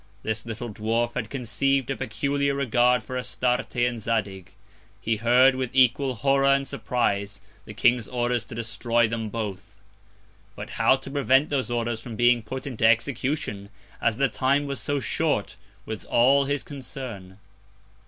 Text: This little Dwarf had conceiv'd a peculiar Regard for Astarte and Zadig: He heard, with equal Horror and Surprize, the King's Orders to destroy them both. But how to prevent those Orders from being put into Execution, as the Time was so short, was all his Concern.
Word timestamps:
This 0.23 0.47
little 0.47 0.73
Dwarf 0.73 1.13
had 1.13 1.29
conceiv'd 1.29 1.91
a 1.91 1.95
peculiar 1.95 2.55
Regard 2.55 3.03
for 3.03 3.15
Astarte 3.15 3.75
and 3.75 4.01
Zadig: 4.01 4.53
He 4.99 5.17
heard, 5.17 5.53
with 5.53 5.69
equal 5.75 6.15
Horror 6.15 6.47
and 6.53 6.67
Surprize, 6.67 7.39
the 7.65 7.75
King's 7.75 8.07
Orders 8.07 8.43
to 8.45 8.55
destroy 8.55 9.07
them 9.07 9.29
both. 9.29 9.75
But 10.55 10.71
how 10.71 10.95
to 10.95 11.11
prevent 11.11 11.49
those 11.49 11.69
Orders 11.69 12.01
from 12.01 12.15
being 12.15 12.41
put 12.41 12.65
into 12.65 12.83
Execution, 12.83 13.69
as 14.01 14.17
the 14.17 14.27
Time 14.27 14.65
was 14.65 14.79
so 14.79 14.99
short, 14.99 15.55
was 15.85 16.03
all 16.05 16.45
his 16.45 16.63
Concern. 16.63 17.37